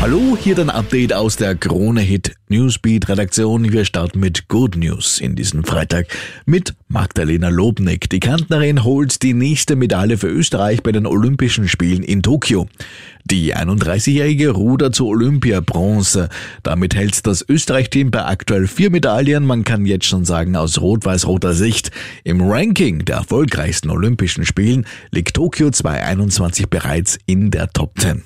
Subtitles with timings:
[0.00, 3.72] Hallo, hier dein Update aus der Krone Hit Newsbeat Redaktion.
[3.72, 6.06] Wir starten mit Good News in diesem Freitag
[6.46, 8.08] mit Magdalena Lobnick.
[8.08, 12.68] Die Kantnerin holt die nächste Medaille für Österreich bei den Olympischen Spielen in Tokio.
[13.24, 16.28] Die 31-jährige Ruder zu Olympia Bronze.
[16.62, 19.44] Damit hält das Österreich-Team bei aktuell vier Medaillen.
[19.44, 21.90] Man kann jetzt schon sagen, aus rot-weiß-roter Sicht.
[22.22, 28.22] Im Ranking der erfolgreichsten Olympischen Spielen liegt Tokio 2021 bereits in der Top 10.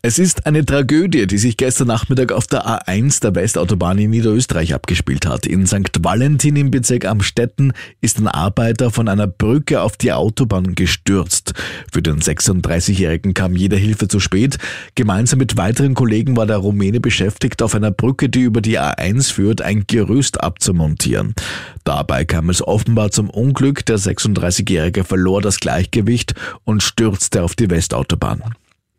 [0.00, 4.72] Es ist eine Tragödie, die sich gestern Nachmittag auf der A1 der Westautobahn in Niederösterreich
[4.72, 5.44] abgespielt hat.
[5.44, 5.90] In St.
[6.04, 11.52] Valentin im Bezirk Amstetten ist ein Arbeiter von einer Brücke auf die Autobahn gestürzt.
[11.92, 14.58] Für den 36-Jährigen kam jede Hilfe zu spät.
[14.94, 19.32] Gemeinsam mit weiteren Kollegen war der Rumäne beschäftigt, auf einer Brücke, die über die A1
[19.32, 21.34] führt, ein Gerüst abzumontieren.
[21.82, 23.84] Dabei kam es offenbar zum Unglück.
[23.86, 28.44] Der 36-Jährige verlor das Gleichgewicht und stürzte auf die Westautobahn.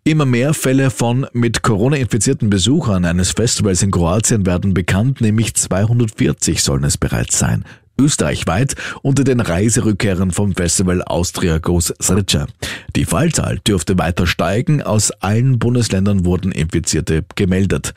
[0.10, 5.54] Immer mehr Fälle von mit Corona infizierten Besuchern eines Festivals in Kroatien werden bekannt, nämlich
[5.54, 7.64] 240 sollen es bereits sein
[8.00, 12.48] österreichweit unter den Reiserückkehrern vom Festival Austria Goes Sreča.
[12.96, 14.82] Die Fallzahl dürfte weiter steigen.
[14.82, 17.94] Aus allen Bundesländern wurden Infizierte gemeldet.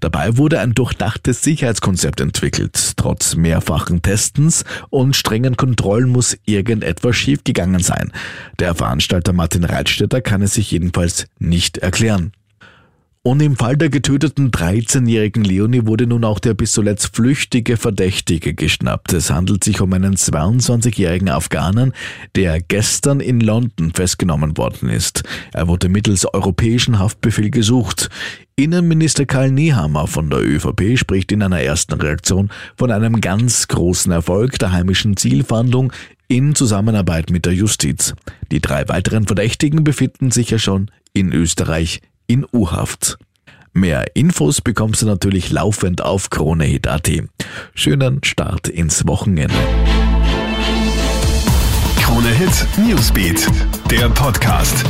[0.00, 2.92] Dabei wurde ein durchdachtes Sicherheitskonzept entwickelt.
[2.96, 8.12] Trotz mehrfachen Testens und strengen Kontrollen muss irgendetwas schiefgegangen sein.
[8.58, 12.32] Der Veranstalter Martin Reitstetter kann es sich jedenfalls nicht erklären.
[13.26, 18.54] Und im Fall der getöteten 13-jährigen Leonie wurde nun auch der bis zuletzt flüchtige Verdächtige
[18.54, 19.12] geschnappt.
[19.14, 21.92] Es handelt sich um einen 22-jährigen Afghanen,
[22.36, 25.24] der gestern in London festgenommen worden ist.
[25.52, 28.10] Er wurde mittels europäischen Haftbefehl gesucht.
[28.54, 34.12] Innenminister Karl Nehammer von der ÖVP spricht in einer ersten Reaktion von einem ganz großen
[34.12, 35.92] Erfolg der heimischen Zielfahndung
[36.28, 38.14] in Zusammenarbeit mit der Justiz.
[38.52, 43.18] Die drei weiteren Verdächtigen befinden sich ja schon in Österreich in U-Haft.
[43.72, 47.10] Mehr Infos bekommst du natürlich laufend auf KroneHit.at.
[47.74, 49.54] Schönen Start ins Wochenende.
[52.00, 53.46] Krone Hit Newsbeat,
[53.90, 54.84] der Podcast.